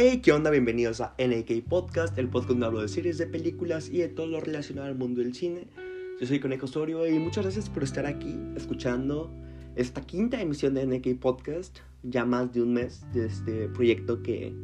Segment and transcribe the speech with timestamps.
[0.00, 0.50] Hey, ¿qué onda?
[0.50, 4.28] Bienvenidos a NK Podcast, el podcast donde hablo de series, de películas y de todo
[4.28, 5.66] lo relacionado al mundo del cine.
[6.20, 9.28] Yo soy Conejo Osorio y muchas gracias por estar aquí escuchando
[9.74, 14.54] esta quinta emisión de NK Podcast, ya más de un mes de este proyecto que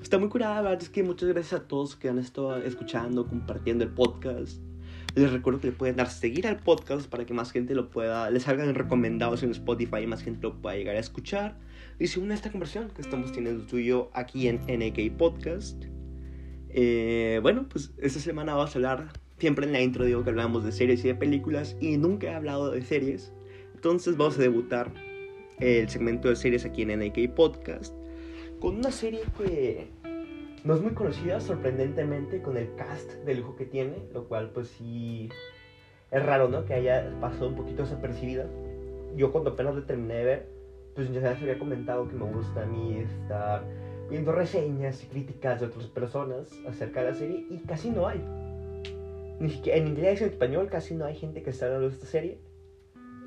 [0.00, 0.54] está muy curada.
[0.54, 4.58] La verdad es que muchas gracias a todos que han estado escuchando, compartiendo el podcast.
[5.16, 8.30] Les recuerdo que le pueden dar seguir al podcast para que más gente lo pueda,
[8.30, 11.58] les salgan recomendados en Spotify y más gente lo pueda llegar a escuchar.
[11.98, 15.84] Y se une esta conversación que estamos teniendo tú y yo aquí en NK Podcast.
[16.68, 20.64] Eh, bueno, pues esta semana vamos a hablar, siempre en la intro digo que hablamos
[20.64, 23.32] de series y de películas y nunca he hablado de series.
[23.74, 24.92] Entonces vamos a debutar
[25.58, 27.94] el segmento de series aquí en NK Podcast
[28.60, 29.88] con una serie que
[30.64, 34.68] no es muy conocida, sorprendentemente, con el cast de lujo que tiene, lo cual pues
[34.68, 35.28] sí
[36.10, 36.64] es raro, ¿no?
[36.64, 38.46] Que haya pasado un poquito desapercibida.
[39.16, 40.48] Yo cuando apenas lo terminé de ver,
[40.96, 43.62] pues ya se había comentado que me gusta a mí estar
[44.10, 48.20] viendo reseñas y críticas de otras personas acerca de la serie y casi no hay.
[49.38, 51.94] Ni siquiera en inglés y en español casi no hay gente que está hablando de
[51.94, 52.38] esta serie.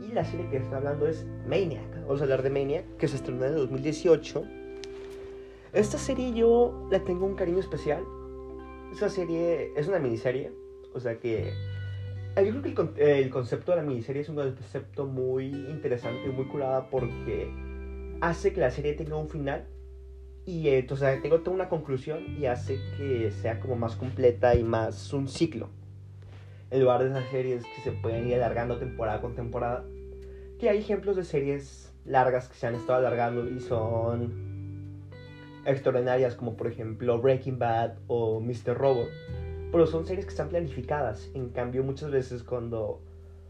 [0.02, 2.02] Y la serie que está hablando es Maniac.
[2.02, 4.60] Vamos a hablar de Maniac, que se estrenó en el 2018
[5.72, 8.04] esta serie yo la tengo un cariño especial.
[8.92, 10.52] Esta serie es una miniserie,
[10.96, 11.54] o sea que
[12.36, 16.46] yo creo que el, concepto de la miniserie es un concepto muy interesante y muy
[16.46, 17.52] curada porque
[18.22, 19.66] hace que la serie tenga un final
[20.46, 25.14] y entonces tengo toda una conclusión y hace que sea como más completa y más
[25.14, 25.70] un ciclo.
[26.72, 29.86] En lugar de esas series que se pueden ir alargando temporada con temporada,
[30.60, 34.50] que hay ejemplos de series largas que se han estado alargando y son
[35.66, 38.76] extraordinarias como por ejemplo Breaking Bad o Mr.
[38.78, 39.10] Robot,
[39.72, 41.30] pero son series que están planificadas.
[41.34, 43.02] En cambio, muchas veces cuando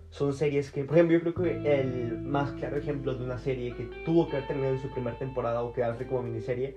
[0.09, 3.75] son series que, por ejemplo, yo creo que el más claro ejemplo de una serie
[3.75, 6.75] que tuvo que haber terminado en su primera temporada o quedarse como miniserie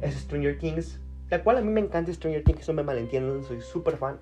[0.00, 1.00] es Stranger Things,
[1.30, 4.18] la cual a mí me encanta Stranger Things, no me malentiendan, soy súper fan.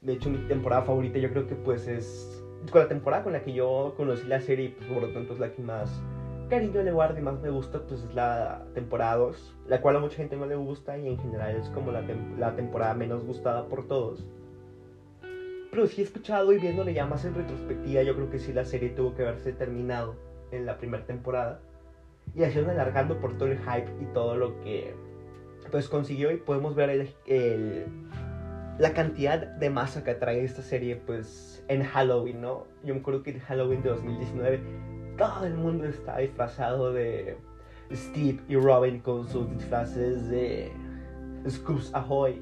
[0.00, 3.42] De hecho, mi temporada favorita yo creo que pues es con la temporada con la
[3.42, 6.02] que yo conocí la serie pues, por lo tanto es la que más
[6.48, 10.00] cariño le guardo y más me gusta, pues es la temporada 2, la cual a
[10.00, 12.02] mucha gente no le gusta y en general es como la,
[12.38, 14.26] la temporada menos gustada por todos.
[15.70, 18.64] Pero sí he escuchado y viéndole ya más en retrospectiva, yo creo que sí la
[18.64, 20.16] serie tuvo que haberse terminado
[20.50, 21.60] en la primera temporada
[22.34, 24.94] y así alargando por todo el hype y todo lo que
[25.70, 26.90] pues consiguió y podemos ver
[27.26, 27.86] el,
[28.78, 32.66] la cantidad de masa que atrae esta serie pues en Halloween, ¿no?
[32.84, 34.60] Yo me acuerdo que en Halloween de 2019
[35.18, 37.36] todo el mundo está disfrazado de
[37.92, 40.72] Steve y Robin con sus disfraces de
[41.48, 42.40] Scoops Ahoy.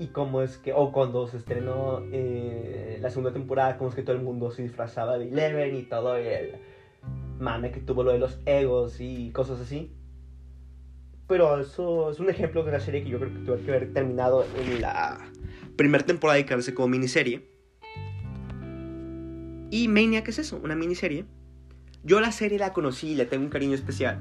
[0.00, 4.02] Y como es que, o cuando se estrenó eh, la segunda temporada, como es que
[4.02, 6.56] todo el mundo se disfrazaba de Eleven y todo el
[7.38, 9.92] mame que tuvo lo de los egos y cosas así.
[11.28, 13.92] Pero eso es un ejemplo de una serie que yo creo que tuvo que haber
[13.92, 15.30] terminado en la
[15.76, 17.48] primera temporada y quedarse como miniserie.
[19.70, 21.26] Y Maniac es eso, una miniserie
[22.04, 24.20] yo la serie la conocí y le tengo un cariño especial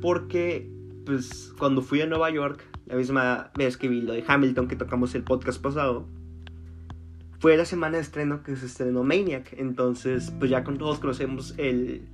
[0.00, 0.70] porque
[1.04, 4.76] pues cuando fui a Nueva York, la misma vez que vi lo de Hamilton que
[4.76, 6.06] tocamos el podcast pasado,
[7.38, 11.54] fue la semana de estreno que se estrenó Maniac, entonces pues ya con todos conocemos
[11.58, 12.08] el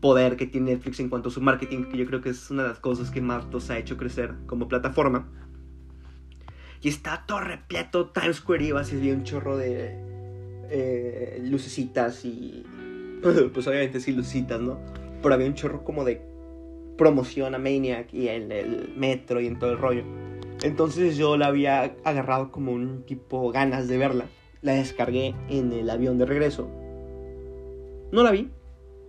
[0.00, 2.64] poder que tiene Netflix en cuanto a su marketing, que yo creo que es una
[2.64, 5.28] de las cosas que más nos ha hecho crecer como plataforma.
[6.82, 9.96] Y está todo repleto, Times Square iba así un chorro de
[10.70, 12.66] eh, lucecitas y
[13.52, 14.78] pues obviamente sí lucitas, ¿no?
[15.22, 16.22] Pero había un chorro como de
[16.96, 20.04] promoción a Maniac y en el metro y en todo el rollo.
[20.62, 24.26] Entonces yo la había agarrado como un tipo ganas de verla.
[24.62, 26.70] La descargué en el avión de regreso.
[28.12, 28.50] No la vi.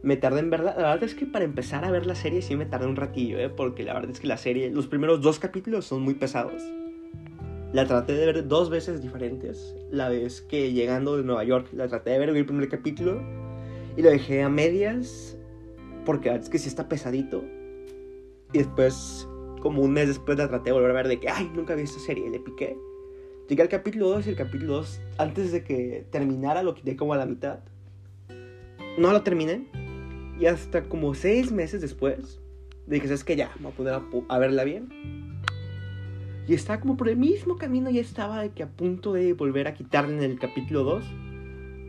[0.02, 0.76] Me tardé en verla.
[0.76, 3.40] La verdad es que para empezar a ver la serie sí me tardé un ratillo,
[3.40, 3.50] ¿eh?
[3.50, 6.62] Porque la verdad es que la serie, los primeros dos capítulos son muy pesados.
[7.74, 9.76] La traté de ver dos veces diferentes.
[9.92, 13.22] La vez que llegando de Nueva York, la traté de ver el primer capítulo
[13.98, 15.38] y lo dejé a medias
[16.06, 17.44] porque es que sí está pesadito.
[18.54, 19.28] Y después,
[19.62, 21.84] como un mes después, la traté de volver a ver de que, ay, nunca vi
[21.84, 22.78] esta serie, le piqué.
[23.50, 27.14] Llegué al capítulo 2 y el capítulo 2, antes de que terminara, lo quité como
[27.14, 27.60] a la mitad.
[28.98, 29.68] No lo terminé.
[30.40, 32.40] Y hasta como seis meses después,
[32.88, 33.36] dije, ¿sabes qué?
[33.36, 34.90] Ya, me voy a poner a, verla bien.
[36.48, 39.68] Y estaba como por el mismo camino, ya estaba de que a punto de volver
[39.68, 41.06] a quitarle en el capítulo 2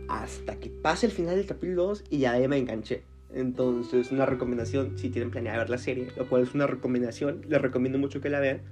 [0.09, 3.03] hasta que pase el final del capítulo 2 y ya me enganché.
[3.35, 7.61] Entonces, una recomendación si tienen planeado ver la serie, lo cual es una recomendación, les
[7.61, 8.63] recomiendo mucho que la vean.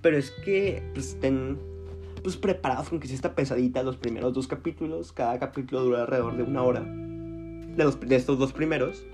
[0.00, 1.58] Pero es que pues, estén
[2.22, 5.12] pues, preparados con que si está pesadita los primeros dos capítulos.
[5.12, 6.80] Cada capítulo dura alrededor de una hora.
[6.80, 9.04] De, los, de estos dos primeros.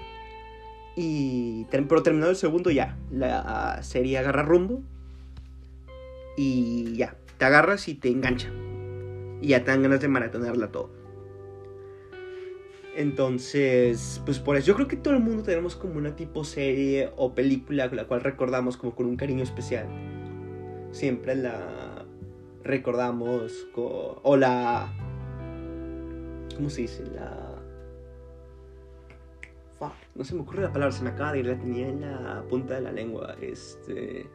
[0.96, 4.82] Y, pero terminado el segundo ya, la serie agarra rumbo
[6.36, 8.50] y ya, te agarras y te engancha.
[9.40, 10.99] Y ya te dan ganas de maratonearla todo.
[12.96, 17.10] Entonces, pues por eso yo creo que todo el mundo tenemos como una tipo serie
[17.16, 19.86] o película la cual recordamos como con un cariño especial.
[20.90, 22.04] Siempre la
[22.64, 24.92] recordamos con, o la
[26.56, 27.04] ¿cómo se dice?
[27.14, 27.50] La
[30.14, 32.44] no se me ocurre la palabra, se me acaba de ir, la tenía en la
[32.48, 33.36] punta de la lengua.
[33.40, 34.28] Este.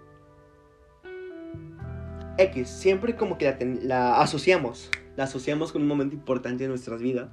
[2.37, 4.89] X, siempre como que la, asociamos.
[5.15, 7.29] La asociamos con un momento importante en nuestras vidas.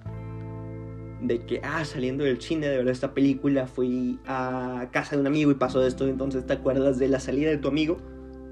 [1.22, 5.26] De que, ah, saliendo del cine de ver esta película, fui a casa de un
[5.26, 6.06] amigo y pasó esto.
[6.08, 7.98] Entonces te acuerdas de la salida de tu amigo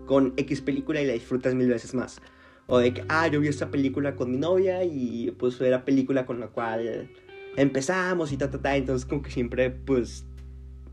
[0.06, 2.20] con X película y la disfrutas mil veces más.
[2.66, 6.26] O de que, ah, yo vi esta película con mi novia y pues era película
[6.26, 7.10] con la cual
[7.56, 8.76] empezamos y ta, ta, ta.
[8.76, 10.24] Entonces, como que siempre, pues,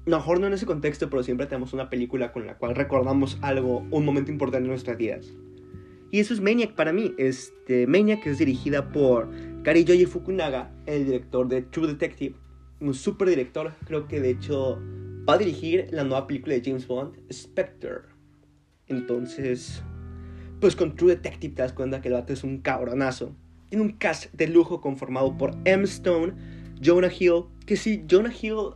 [0.05, 3.85] mejor no en ese contexto, pero siempre tenemos una película con la cual recordamos algo,
[3.91, 5.33] un momento importante en nuestras vidas.
[6.09, 7.13] Y eso es Maniac para mí.
[7.17, 9.29] Este, Maniac es dirigida por
[9.63, 12.35] Kari Fukunaga, el director de True Detective.
[12.79, 14.79] Un super director, creo que de hecho
[15.27, 18.01] va a dirigir la nueva película de James Bond, Spectre.
[18.87, 19.83] Entonces,
[20.61, 23.35] pues con True Detective te das cuenta que el vato es un cabronazo.
[23.69, 25.83] Tiene un cast de lujo conformado por M.
[25.83, 26.33] Stone,
[26.81, 28.75] Jonah Hill, que si Jonah Hill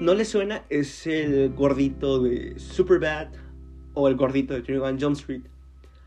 [0.00, 3.28] no le suena, es el gordito de Superbad
[3.94, 5.42] o el gordito de 21 Jump Street.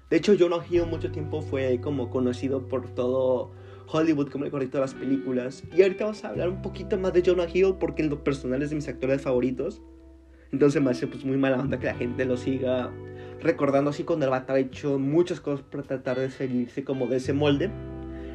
[0.09, 3.51] De hecho, Jonah Hill mucho tiempo fue como conocido por todo
[3.91, 5.63] Hollywood como el gordito de las películas.
[5.75, 8.61] Y ahorita vamos a hablar un poquito más de Jonah Hill porque en lo personal
[8.61, 9.81] es de mis actores favoritos.
[10.51, 12.91] Entonces me hace pues muy mala onda que la gente lo siga
[13.41, 17.17] recordando así cuando el vato ha hecho muchas cosas para tratar de salirse como de
[17.17, 17.71] ese molde.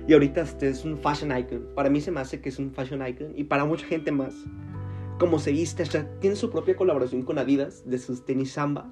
[0.08, 1.68] Y ahorita este es un fashion icon.
[1.74, 4.34] Para mí se me hace que es un fashion icon y para mucha gente más.
[5.18, 5.84] Como se viste,
[6.20, 8.90] tiene su propia colaboración con Adidas de sus tenis Samba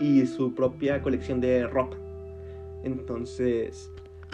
[0.00, 1.98] y su propia colección de ropa.
[2.82, 3.90] Entonces,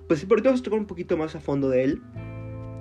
[0.08, 2.02] pues sí, por ahorita vamos a tocar un poquito más a fondo de él.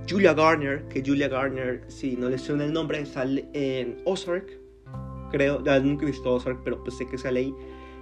[0.09, 4.59] Julia Garner, que Julia Garner, si no le suena el nombre, sale en Ozark.
[5.31, 7.53] Creo, ya nunca he visto Ozark, pero pues sé que sale ahí.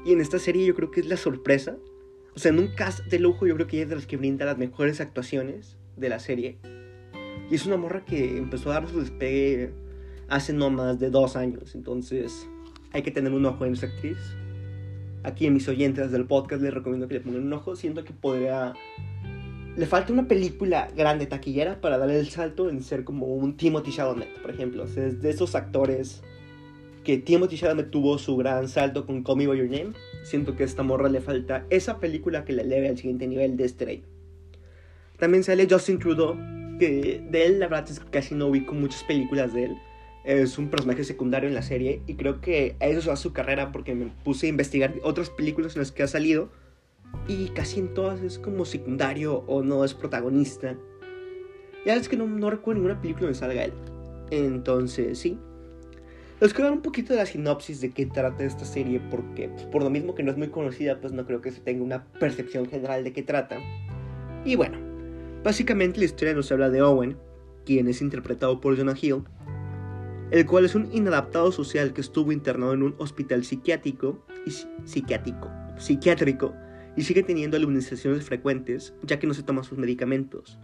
[0.06, 1.78] Y en esta serie yo creo que es la sorpresa.
[2.36, 4.18] O sea, en un cast de lujo yo creo que ella es de las que
[4.18, 6.58] brinda las mejores actuaciones de la serie.
[7.50, 9.74] Y es una morra que empezó a dar su despegue
[10.30, 11.76] hace no más de dos años.
[11.76, 12.48] Entonces
[12.92, 14.18] hay que tener un ojo en esa actriz.
[15.24, 17.76] Aquí en mis oyentes del podcast les recomiendo que le pongan un ojo.
[17.76, 18.74] Siento que podría...
[19.76, 23.92] Le falta una película grande taquillera para darle el salto en ser como un Timothy
[23.92, 24.84] Chalamet, por ejemplo.
[24.84, 26.22] O es de esos actores
[27.04, 29.94] que Timothy Chalamet tuvo su gran salto con Call Me By Your Name,
[30.24, 33.58] siento que a esta morra le falta esa película que le eleve al siguiente nivel
[33.58, 34.04] de estrella.
[35.18, 36.36] También sale Justin Trudeau,
[36.78, 39.78] que de él la verdad es que casi no ubico muchas películas de él.
[40.30, 43.72] Es un personaje secundario en la serie y creo que a eso va su carrera
[43.72, 46.50] porque me puse a investigar otras películas en las que ha salido
[47.28, 50.78] y casi en todas es como secundario o no es protagonista.
[51.84, 53.74] Ya es que no, no recuerdo ninguna película donde salga él.
[54.30, 55.40] Entonces, sí,
[56.40, 59.64] les quiero dar un poquito de la sinopsis de qué trata esta serie, porque pues,
[59.64, 62.06] por lo mismo que no es muy conocida, pues no creo que se tenga una
[62.20, 63.58] percepción general de qué trata.
[64.46, 64.78] Y bueno,
[65.44, 67.18] básicamente la historia nos habla de Owen,
[67.66, 69.24] quien es interpretado por Jonah Hill,
[70.32, 74.52] el cual es un inadaptado social que estuvo internado en un hospital psiquiátrico y
[74.86, 76.54] psiquiátrico, psiquiátrico
[76.96, 80.60] y sigue teniendo alucinaciones frecuentes ya que no se toma sus medicamentos.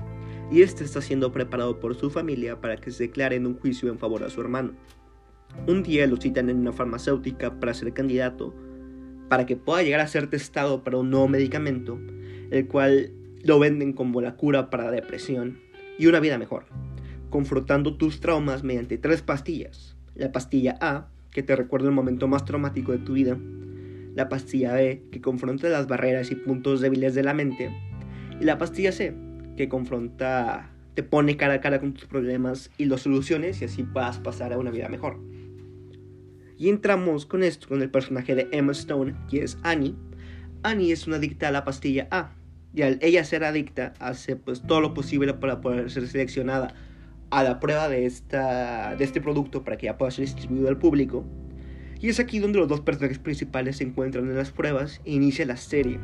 [0.51, 3.89] Y este está siendo preparado por su familia para que se declare en un juicio
[3.89, 4.73] en favor a su hermano.
[5.67, 8.53] Un día lo citan en una farmacéutica para ser candidato,
[9.29, 11.99] para que pueda llegar a ser testado para un nuevo medicamento,
[12.51, 15.59] el cual lo venden como la cura para la depresión
[15.97, 16.65] y una vida mejor,
[17.35, 19.97] confrontando tus traumas mediante tres pastillas.
[20.15, 23.37] La pastilla A, que te recuerda el momento más traumático de tu vida,
[24.13, 27.75] la pastilla B, que confronta las barreras y puntos débiles de la mente,
[28.39, 29.13] y la pastilla C,
[29.57, 33.83] que confronta, te pone cara a cara con tus problemas y los soluciones y así
[33.83, 35.19] puedas pasar a una vida mejor.
[36.57, 39.93] Y entramos con esto, con el personaje de Emma Stone, que es Annie.
[40.63, 42.31] Annie es una adicta a la pastilla A.
[42.73, 46.73] Y al ella ser adicta, hace pues todo lo posible para poder ser seleccionada
[47.29, 50.77] a la prueba de, esta, de este producto para que ya pueda ser distribuido al
[50.77, 51.23] público.
[51.99, 55.45] Y es aquí donde los dos personajes principales se encuentran en las pruebas e inicia
[55.45, 55.99] la serie.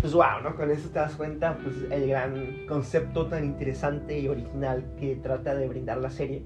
[0.00, 0.54] Pues wow, ¿no?
[0.54, 5.54] Con eso te das cuenta pues, el gran concepto tan interesante y original que trata
[5.54, 6.42] de brindar la serie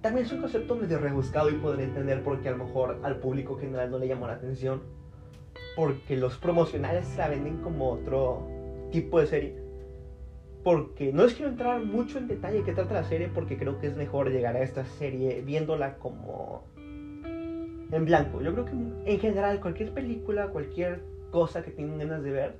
[0.00, 3.58] también es un concepto medio rebuscado y podría entender porque a lo mejor al público
[3.58, 4.82] general no le llamó la atención.
[5.76, 8.46] Porque los promocionales la venden como otro
[8.90, 9.59] tipo de serie.
[10.62, 13.86] Porque no les quiero entrar mucho en detalle qué trata la serie porque creo que
[13.86, 18.40] es mejor llegar a esta serie viéndola como en blanco.
[18.42, 22.56] Yo creo que en general cualquier película, cualquier cosa que tengan ganas de ver,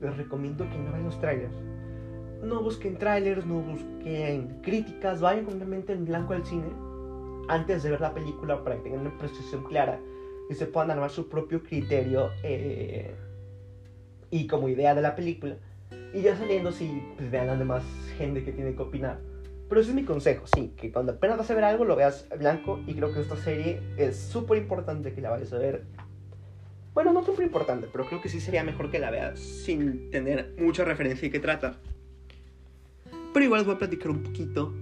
[0.00, 1.54] les recomiendo que no vean los trailers.
[2.42, 6.66] No busquen trailers, no busquen críticas, vayan completamente en blanco al cine
[7.48, 10.00] antes de ver la película para que tengan una percepción clara
[10.50, 13.14] y se puedan armar su propio criterio eh,
[14.30, 15.56] y como idea de la película.
[16.12, 17.82] Y ya saliendo, si pues, vean a demás
[18.16, 19.20] gente que tiene que opinar.
[19.68, 22.26] Pero ese es mi consejo, sí, que cuando apenas vas a ver algo lo veas
[22.38, 25.84] blanco y creo que esta serie es súper importante que la vayas a ver.
[26.94, 30.54] Bueno, no súper importante, pero creo que sí sería mejor que la veas sin tener
[30.58, 31.78] mucha referencia y que trata.
[33.34, 34.72] Pero igual voy a platicar un poquito,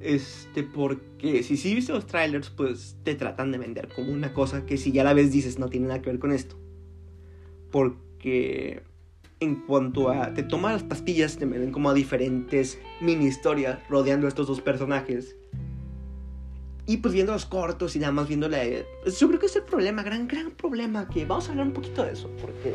[0.00, 4.66] este, porque si sí viste los trailers, pues te tratan de vender como una cosa
[4.66, 6.56] que si ya la ves dices no tiene nada que ver con esto.
[7.70, 8.82] Porque
[9.40, 14.26] en cuanto a te toman las pastillas, te ven como a diferentes mini historias rodeando
[14.26, 15.36] a estos dos personajes.
[16.86, 18.58] Y pues viendo los cortos y nada más viendo la...
[19.02, 21.72] Pues, yo creo que es el problema, gran, gran problema, que vamos a hablar un
[21.72, 22.74] poquito de eso, porque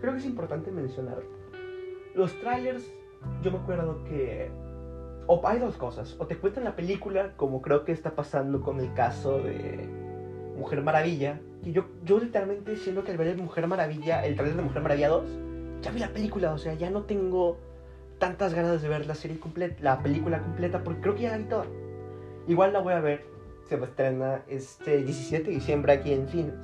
[0.00, 1.22] creo que es importante mencionar.
[2.14, 2.84] Los trailers,
[3.42, 4.50] yo me acuerdo que...
[5.26, 8.80] O hay dos cosas, o te cuentan la película, como creo que está pasando con
[8.80, 9.88] el caso de
[10.58, 14.62] Mujer Maravilla, que yo, yo literalmente siento que al ver Mujer Maravilla, el trailer de
[14.62, 15.24] Mujer Maravilla 2,
[15.82, 17.58] ya vi la película, o sea, ya no tengo
[18.18, 21.38] tantas ganas de ver la serie completa, la película completa, porque creo que ya la
[21.38, 21.66] vi toda.
[22.46, 23.24] Igual la voy a ver,
[23.68, 26.54] se va a este 17 de diciembre aquí en cines.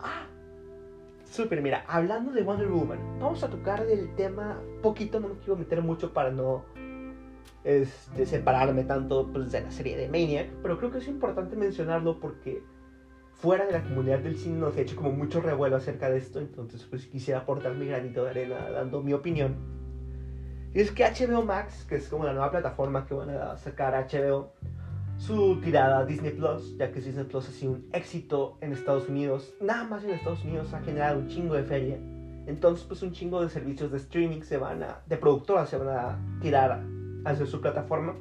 [0.00, 0.26] Ah,
[1.30, 5.56] súper, mira, hablando de Wonder Woman, vamos a tocar del tema poquito, no me quiero
[5.56, 6.64] meter mucho para no
[7.64, 12.18] este, separarme tanto pues, de la serie de Maniac, pero creo que es importante mencionarlo
[12.18, 12.62] porque
[13.42, 16.38] fuera de la comunidad del cine nos ha hecho como mucho revuelo acerca de esto,
[16.38, 19.56] entonces pues quisiera aportar mi granito de arena dando mi opinión.
[20.72, 23.94] Y es que HBO Max, que es como la nueva plataforma que van a sacar
[23.94, 24.52] HBO,
[25.16, 29.52] su tirada Disney Plus, ya que Disney Plus ha sido un éxito en Estados Unidos,
[29.60, 31.96] nada más en Estados Unidos ha generado un chingo de feria.
[32.46, 35.88] Entonces pues un chingo de servicios de streaming se van a, de productoras se van
[35.88, 36.80] a tirar
[37.24, 38.14] hacia su plataforma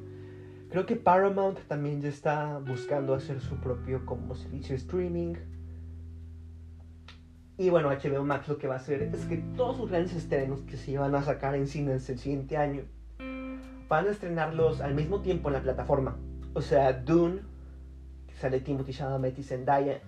[0.72, 5.36] Creo que Paramount también ya está buscando hacer su propio como servicio streaming.
[7.58, 10.62] Y bueno, HBO Max lo que va a hacer es que todos sus grandes estrenos
[10.62, 12.84] que se iban a sacar en cines el siguiente año
[13.90, 16.18] van a estrenarlos al mismo tiempo en la plataforma.
[16.54, 17.42] O sea, Dune,
[18.26, 20.00] que sale Timothy Chalamet y Zendaya,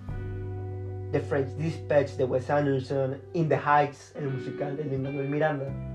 [1.12, 5.93] The French Dispatch de Wes Anderson, In the Heights, el musical de Lin-Manuel Miranda,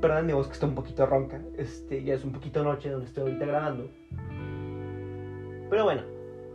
[0.00, 1.40] Perdón, mi voz que está un poquito ronca.
[1.56, 3.90] Este, ya es un poquito noche donde estoy ahorita grabando.
[5.70, 6.02] Pero bueno,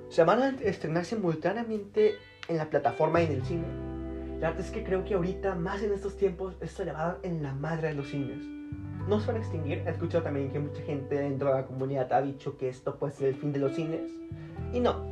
[0.09, 2.15] se van a estrenar simultáneamente
[2.47, 3.65] en la plataforma y en el cine.
[4.39, 7.07] La verdad es que creo que ahorita, más en estos tiempos, esto le va a
[7.07, 8.43] dar en la madre de los cines.
[9.07, 9.83] No se van a extinguir.
[9.85, 13.13] He escuchado también que mucha gente dentro de la comunidad ha dicho que esto puede
[13.13, 14.11] ser el fin de los cines.
[14.73, 15.03] Y no,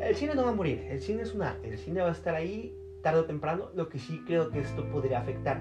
[0.00, 0.86] el cine no va a morir.
[0.88, 1.68] El cine es un arte.
[1.68, 3.70] El cine va a estar ahí tarde o temprano.
[3.74, 5.60] Lo que sí creo que esto podría afectar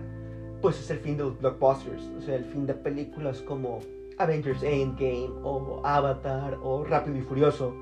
[0.62, 3.80] pues es el fin de los blockbusters, o sea, el fin de películas como
[4.18, 7.74] Avengers Endgame o Avatar o Rápido y Furioso,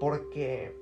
[0.00, 0.76] porque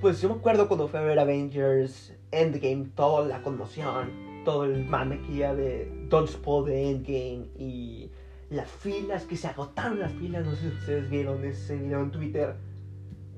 [0.00, 4.10] pues yo me acuerdo cuando fui a ver Avengers Endgame, toda la conmoción,
[4.44, 8.10] todo el mame que de Dodgeball de Endgame y
[8.50, 12.10] las filas, que se agotaron las filas, no sé si ustedes vieron ese video en
[12.10, 12.54] Twitter,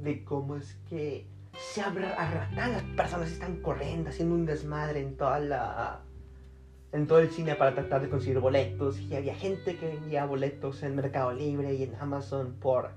[0.03, 5.39] de cómo es que se arrastran las personas están corriendo, haciendo un desmadre en toda
[5.39, 6.01] la
[6.97, 10.83] en todo el cine para tratar de conseguir boletos y había gente que vendía boletos
[10.83, 12.89] en Mercado Libre y en Amazon por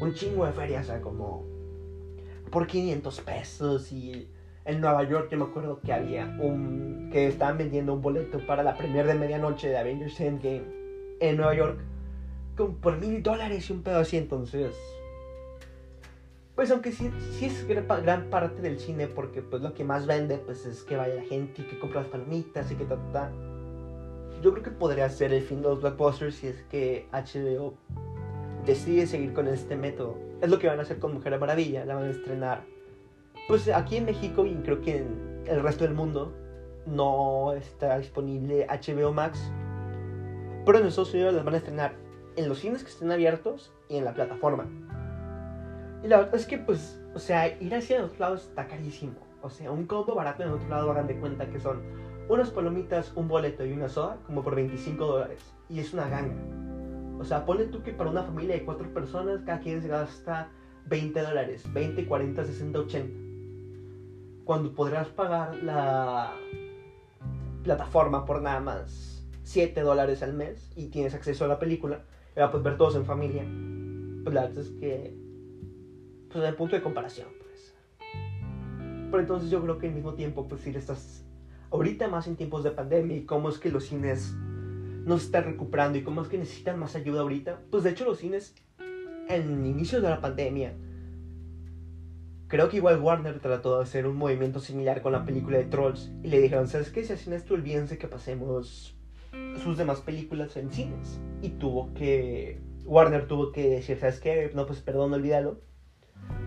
[0.00, 1.44] un chingo de ferias, o sea, como
[2.50, 4.28] por 500 pesos y
[4.64, 8.64] en Nueva York yo me acuerdo que había un que estaban vendiendo un boleto para
[8.64, 10.64] la premier de medianoche de Avengers Endgame
[11.20, 11.78] en Nueva York
[12.56, 14.74] como por mil dólares y un pedo así entonces
[16.54, 20.38] pues aunque sí, sí es gran, parte del cine porque pues lo que más vende
[20.38, 23.32] pues es que vaya la gente y que compra las palomitas y que ta, ta,
[24.40, 27.74] Yo creo que podría ser el fin de los blockbusters si es que HBO
[28.64, 30.16] decide seguir con este método.
[30.40, 32.64] Es lo que van a hacer con Mujer Maravilla, la van a estrenar.
[33.48, 36.32] Pues aquí en México y creo que en el resto del mundo
[36.86, 39.38] no está disponible HBO Max.
[40.64, 41.94] Pero en Estados Unidos las van a estrenar
[42.36, 44.68] en los cines que estén abiertos y en la plataforma.
[46.04, 49.14] Y la verdad es que, pues, o sea, ir hacia otro lado está carísimo.
[49.40, 51.80] O sea, un combo barato en otro lado hagan de cuenta que son
[52.28, 55.40] unas palomitas, un boleto y una soda, como por 25 dólares.
[55.70, 56.36] Y es una ganga.
[57.18, 60.50] O sea, ponle tú que para una familia de cuatro personas, cada quien se gasta
[60.86, 61.64] 20 dólares.
[61.72, 64.44] 20, 40, 60, 80.
[64.44, 66.34] Cuando podrás pagar la
[67.62, 72.50] plataforma por nada más 7 dólares al mes y tienes acceso a la película, la
[72.50, 73.42] puedes ver todos en familia,
[74.22, 75.23] pues la verdad es que,
[76.34, 77.74] pues el punto de comparación, pues.
[79.10, 81.24] Pero entonces yo creo que al mismo tiempo, pues si estás
[81.70, 85.44] ahorita más en tiempos de pandemia y cómo es que los cines no se están
[85.44, 88.54] recuperando y cómo es que necesitan más ayuda ahorita, pues de hecho los cines
[89.28, 90.74] en inicio de la pandemia
[92.54, 96.12] Creo que igual Warner trató de hacer un movimiento similar con la película de Trolls
[96.22, 97.02] y le dijeron, ¿sabes qué?
[97.02, 98.96] Si hacen esto, olvídense que pasemos
[99.62, 101.20] sus demás películas en cines.
[101.42, 102.60] Y tuvo que...
[102.84, 104.52] Warner tuvo que decir, ¿sabes qué?
[104.54, 105.62] No, pues perdón, olvídalo.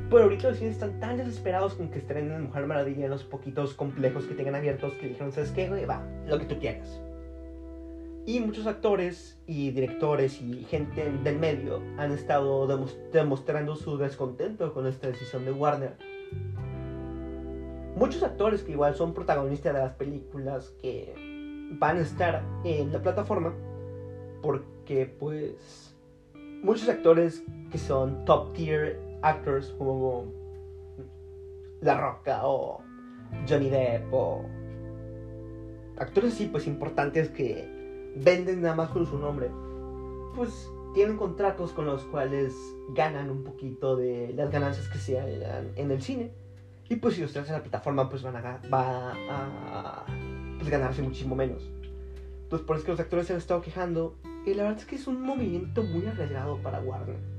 [0.10, 3.74] Pero ahorita los cines están tan desesperados con que estrenen Mujer Maravilla en los poquitos
[3.74, 5.70] complejos que tengan abiertos que dijeron, ¿sabes qué?
[5.86, 7.02] Va, lo que tú quieras.
[8.26, 12.68] Y muchos actores y directores y gente del medio han estado
[13.14, 15.96] demostrando su descontento con esta decisión de Warner.
[17.96, 21.14] Muchos actores que igual son protagonistas de las películas que
[21.80, 23.54] van a estar en la plataforma
[24.42, 25.96] porque pues
[26.64, 30.32] muchos actores que son top tier actors como
[31.82, 32.82] La Roca o
[33.48, 34.46] Johnny Depp o
[35.98, 39.50] actores así pues importantes que venden nada más con su nombre,
[40.36, 42.54] pues tienen contratos con los cuales
[42.90, 46.32] ganan un poquito de las ganancias que se hagan en el cine.
[46.90, 50.06] Y pues si los traes la plataforma, pues van a, va a
[50.58, 51.70] pues, ganarse muchísimo menos.
[52.44, 54.16] Entonces por eso que los actores se han estado quejando.
[54.46, 57.37] Y la verdad es que es un movimiento muy arriesgado para Warner.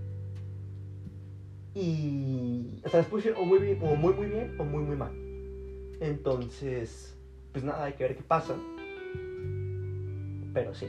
[1.80, 2.80] Y...
[2.84, 5.12] O sea, les puede o muy, bien, o muy muy bien o muy muy mal.
[6.00, 7.14] Entonces,
[7.52, 8.56] pues nada, hay que ver qué pasa
[10.58, 10.86] pero sí.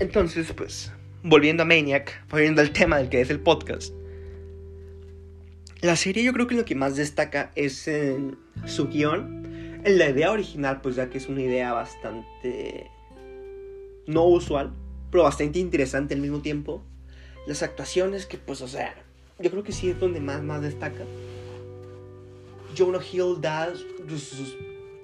[0.00, 0.92] Entonces, pues,
[1.22, 3.92] volviendo a Maniac, volviendo al tema del que es el podcast.
[5.82, 10.08] La serie yo creo que lo que más destaca es en su guion, en la
[10.08, 12.90] idea original, pues ya que es una idea bastante
[14.06, 14.72] no usual,
[15.10, 16.82] pero bastante interesante al mismo tiempo.
[17.46, 18.94] Las actuaciones que, pues, o sea,
[19.38, 21.04] yo creo que sí es donde más, más destaca.
[22.76, 24.56] Jonah Hill da sus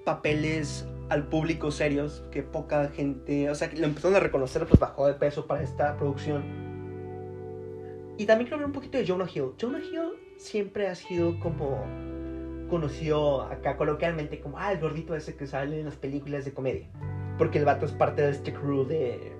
[0.04, 4.80] papeles al público serios, que poca gente, o sea, que lo empezaron a reconocer, pues
[4.80, 6.42] bajó de peso para esta producción.
[8.16, 9.52] Y también quiero hablar un poquito de Jonah Hill.
[9.60, 11.84] Jonah Hill siempre ha sido como
[12.68, 16.88] conocido acá coloquialmente como, ah, el gordito ese que sale en las películas de comedia.
[17.36, 19.32] Porque el vato es parte de este crew de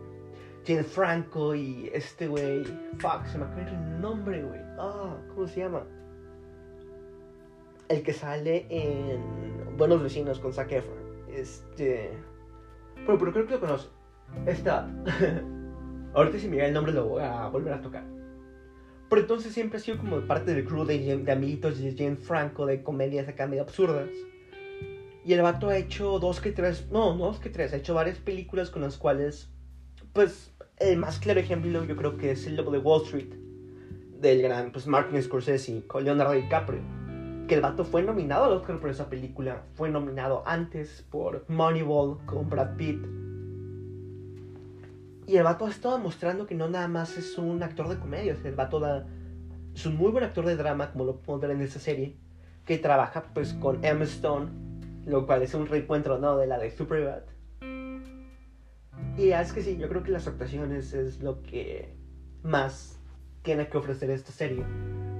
[0.66, 2.64] James Franco y este güey,
[2.98, 4.60] fuck, se me acaba el nombre, güey.
[4.78, 5.84] Ah, ¿cómo se llama?
[7.88, 10.98] El que sale en Buenos Vecinos con Zac Efron.
[11.28, 12.10] Este.
[13.04, 13.88] Bueno, pero creo que lo conoce.
[14.46, 14.88] Está.
[16.14, 18.04] Ahorita si me llega el nombre lo voy a volver a tocar.
[19.08, 22.66] Pero entonces siempre ha sido como parte del crew de, de amiguitos de James Franco,
[22.66, 24.08] de comedias acá medio absurdas.
[25.24, 27.94] Y el vato ha hecho dos que tres, no, no dos que tres, ha hecho
[27.94, 29.50] varias películas con las cuales,
[30.12, 30.51] pues,
[30.82, 33.34] el más claro ejemplo yo creo que es El Lobo de Wall Street,
[34.20, 37.02] del gran, pues, Martin Scorsese con Leonardo DiCaprio
[37.46, 39.64] que el vato fue nominado al Oscar por esa película.
[39.74, 43.04] Fue nominado antes por Moneyball con Brad Pitt.
[45.26, 48.36] Y el vato ha estado demostrando que no nada más es un actor de comedia.
[48.42, 49.06] el vato da,
[49.74, 52.16] es un muy buen actor de drama, como lo podemos ver en esta serie.
[52.64, 54.50] Que trabaja pues con Emma Stone.
[55.04, 56.36] Lo cual es un reencuentro, ¿no?
[56.36, 57.22] De la de Superbad.
[59.16, 61.94] Y es que sí, yo creo que las actuaciones es lo que
[62.42, 62.98] más
[63.42, 64.64] tiene que ofrecer esta serie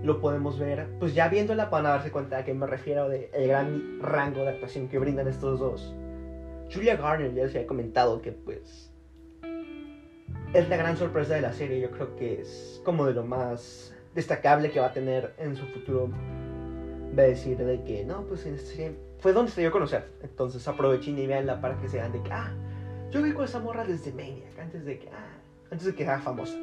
[0.03, 3.31] lo podemos ver, pues ya viéndola van a darse cuenta de que me refiero de
[3.33, 5.95] el gran rango de actuación que brindan estos dos.
[6.73, 8.91] Julia Garner ya les había comentado que pues
[10.53, 13.95] es la gran sorpresa de la serie, yo creo que es como de lo más
[14.15, 16.11] destacable que va a tener en su futuro.
[17.17, 19.73] Va a decir de que no, pues en esta serie fue donde se dio a
[19.73, 22.53] conocer, entonces aprovechen y veanla para que sean de que, ah,
[23.13, 25.39] yo vi con esa morra desde Maniac, antes de que, ah,
[25.71, 26.57] antes de que sea famosa.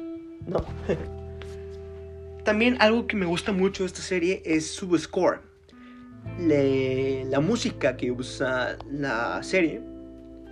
[0.46, 0.64] No.
[2.44, 5.40] También algo que me gusta mucho de esta serie es su score.
[6.38, 9.80] la música que usa la serie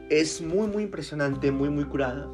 [0.08, 2.26] es muy muy impresionante, muy muy curada,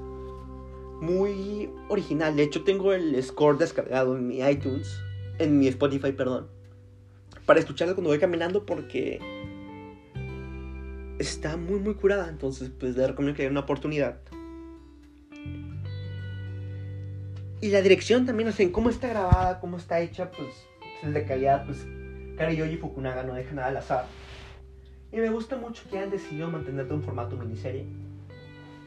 [1.00, 2.36] muy original.
[2.36, 5.00] De hecho tengo el score descargado en mi iTunes,
[5.38, 6.48] en mi Spotify, perdón,
[7.46, 9.20] para escucharlo cuando voy caminando porque
[11.24, 12.28] está muy muy curada.
[12.28, 14.20] Entonces pues le recomiendo que haya una oportunidad.
[17.60, 20.50] Y la dirección también, o sea, en cómo está grabada, cómo está hecha, pues
[21.02, 21.86] es de calidad, pues
[22.36, 24.04] Kariyoji Fukunaga no deja nada al azar.
[25.10, 27.86] Y me gusta mucho que hayan decidido mantenerte un formato miniserie.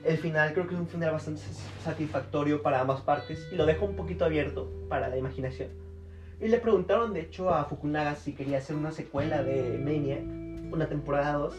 [0.03, 1.41] El final creo que es un final bastante
[1.83, 5.69] satisfactorio para ambas partes y lo dejo un poquito abierto para la imaginación.
[6.39, 10.21] Y le preguntaron de hecho a Fukunaga si quería hacer una secuela de Maniac,
[10.71, 11.55] una temporada 2.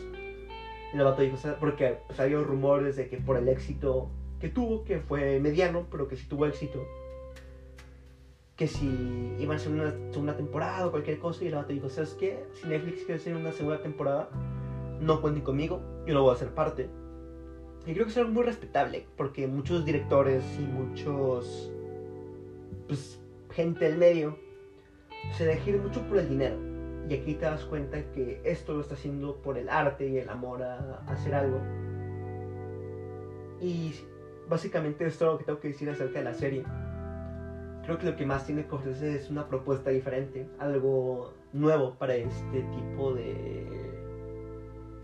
[0.94, 4.09] El vato dijo, porque pues, había rumores de que por el éxito
[4.40, 6.87] que tuvo, que fue mediano, pero que sí tuvo éxito,
[8.57, 8.87] que si
[9.38, 12.44] iban a hacer una segunda temporada o cualquier cosa, y el vato dijo, ¿sabes qué?
[12.55, 14.31] Si Netflix quiere hacer una segunda temporada,
[15.01, 16.88] no cuenten conmigo, yo no voy a ser parte.
[17.87, 21.70] Y creo que es algo muy respetable, porque muchos directores y muchos,
[22.87, 23.20] pues,
[23.51, 24.38] gente del medio,
[25.37, 26.67] se deja mucho por el dinero.
[27.09, 30.29] Y aquí te das cuenta que esto lo está haciendo por el arte y el
[30.29, 31.59] amor a, hacer algo.
[33.61, 33.94] Y
[34.49, 36.64] básicamente esto es lo que tengo que decir acerca de la serie.
[37.85, 42.14] Creo que lo que más tiene que ofrecer es una propuesta diferente, algo nuevo para
[42.14, 43.66] este tipo de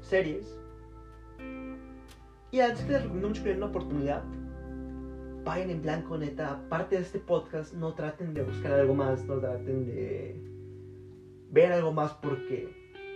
[0.02, 0.58] series.
[2.50, 4.22] Y antes les recomiendo mucho que den una oportunidad.
[5.42, 6.52] Vayan en blanco, neta.
[6.52, 10.53] Aparte de este podcast, no traten de buscar algo más, no traten de
[11.54, 12.68] ver algo más porque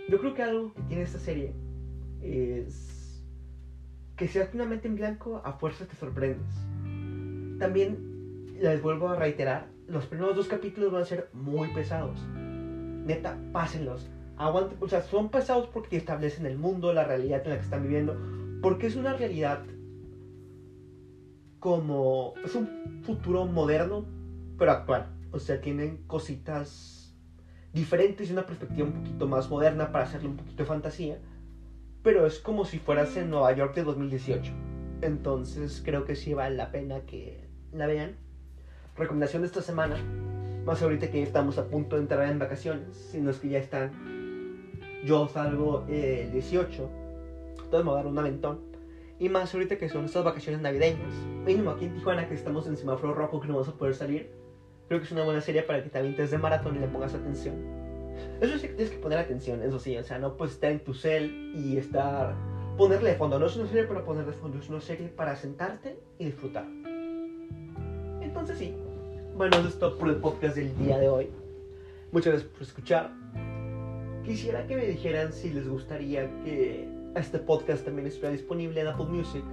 [0.09, 1.53] yo creo que algo que tiene esta serie
[2.21, 3.23] es
[4.15, 6.53] que si haces una mente en blanco, a fuerza te sorprendes.
[7.59, 12.19] También les vuelvo a reiterar, los primeros dos capítulos van a ser muy pesados.
[12.35, 14.09] Neta, pásenlos.
[14.37, 17.63] Aguanten, o sea, son pesados porque te establecen el mundo, la realidad en la que
[17.63, 18.17] están viviendo,
[18.61, 19.65] porque es una realidad
[21.59, 24.05] como es un futuro moderno,
[24.57, 25.07] pero actual.
[25.31, 26.98] O sea, tienen cositas
[27.73, 31.17] diferentes y una perspectiva un poquito más moderna para hacerle un poquito de fantasía.
[32.03, 34.51] Pero es como si fueras en Nueva York de 2018.
[35.01, 38.15] Entonces creo que sí vale la pena que la vean.
[38.95, 39.97] Recomendación de esta semana.
[40.65, 42.95] Más ahorita que estamos a punto de entrar en vacaciones.
[42.95, 43.91] Si no es que ya están.
[45.05, 46.89] Yo salgo el 18.
[47.51, 48.59] Entonces me voy a dar un aventón.
[49.19, 51.13] Y más ahorita que son estas vacaciones navideñas.
[51.45, 54.38] Mínimo aquí en Tijuana que estamos en semáforo rojo que no vamos a poder salir
[54.89, 57.13] Creo que es una buena serie para que te avientes de maratón y le pongas
[57.13, 57.55] atención.
[58.41, 60.79] Eso sí que tienes que poner atención, eso sí, o sea, no puedes estar en
[60.79, 62.35] tu cel y estar...
[62.75, 65.35] Ponerle de fondo, no es una serie para poner de fondo, es una serie para
[65.35, 66.65] sentarte y disfrutar.
[68.21, 68.75] Entonces sí,
[69.35, 71.29] bueno, eso es todo por el podcast del día de hoy.
[72.11, 73.13] Muchas gracias por escuchar.
[74.25, 79.05] Quisiera que me dijeran si les gustaría que este podcast también estuviera disponible en Apple
[79.05, 79.43] Music.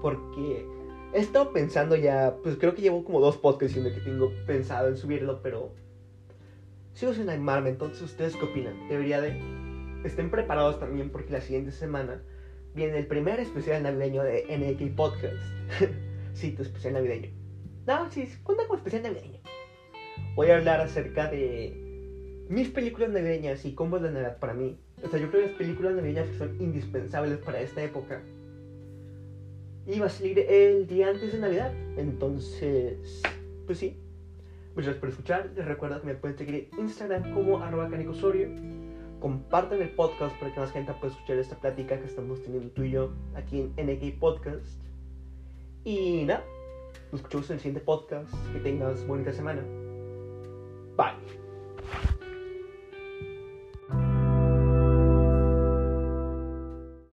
[0.00, 0.75] Porque
[1.16, 4.88] He estado pensando ya, pues creo que llevo como dos podcasts en que tengo pensado
[4.88, 5.72] en subirlo, pero
[6.92, 7.70] sigo sin animarme.
[7.70, 8.86] Entonces, ¿ustedes qué opinan?
[8.90, 9.40] Debería de.
[10.04, 12.22] Estén preparados también porque la siguiente semana
[12.74, 15.38] viene el primer especial navideño de NK Podcast.
[16.34, 17.30] sí, tu especial navideño.
[17.86, 19.40] No, sí, cuenta con especial navideño.
[20.34, 24.78] Voy a hablar acerca de mis películas navideñas y cómo es la Navidad para mí.
[25.02, 28.20] O sea, yo creo que las películas navideñas que son indispensables para esta época
[30.00, 31.72] va a salir el día antes de Navidad.
[31.96, 33.22] Entonces,
[33.66, 33.96] pues sí.
[34.74, 35.50] Muchas gracias por escuchar.
[35.56, 38.48] Les recuerdo que me pueden seguir en Instagram como arroba canicosorio.
[39.20, 42.82] Compartan el podcast para que más gente pueda escuchar esta plática que estamos teniendo tú
[42.82, 44.82] y yo aquí en NK Podcast.
[45.84, 46.44] Y nada,
[47.12, 48.34] nos escuchamos en el siguiente podcast.
[48.52, 49.62] Que tengas bonita semana.
[50.96, 51.45] Bye.